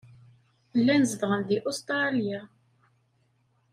[0.79, 2.41] Llan zedɣen deg Ustṛalya.